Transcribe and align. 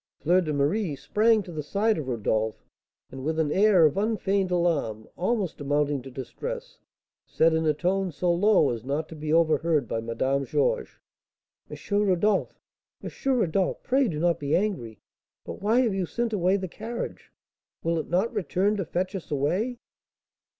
Fleur 0.19 0.41
de 0.41 0.51
Marie 0.51 0.95
sprang 0.95 1.43
to 1.43 1.51
the 1.51 1.61
side 1.61 1.95
of 1.99 2.07
Rodolph, 2.07 2.65
and 3.11 3.23
with 3.23 3.37
an 3.37 3.51
air 3.51 3.85
of 3.85 3.97
unfeigned 3.97 4.49
alarm, 4.49 5.07
almost 5.15 5.61
amounting 5.61 6.01
to 6.01 6.09
distress, 6.09 6.79
said, 7.27 7.53
in 7.53 7.67
a 7.67 7.73
tone 7.75 8.11
so 8.11 8.33
low 8.33 8.71
as 8.71 8.83
not 8.83 9.07
to 9.09 9.15
be 9.15 9.31
overheard 9.31 9.87
by 9.87 10.01
Madame 10.01 10.43
Georges: 10.43 10.95
"M. 11.69 11.77
Rodolph! 11.91 12.59
M. 13.03 13.09
Rodolph! 13.27 13.83
pray 13.83 14.07
do 14.07 14.19
not 14.19 14.39
be 14.39 14.55
angry, 14.55 14.97
but 15.45 15.61
why 15.61 15.81
have 15.81 15.93
you 15.93 16.07
sent 16.07 16.33
away 16.33 16.57
the 16.57 16.67
carriage? 16.67 17.31
Will 17.83 17.99
it 17.99 18.09
not 18.09 18.33
return 18.33 18.77
to 18.77 18.85
fetch 18.85 19.13
us 19.13 19.29
away?" 19.29 19.77